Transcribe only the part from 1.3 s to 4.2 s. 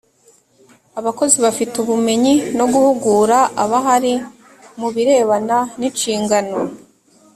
bafite ubumenyi no guhugura abahari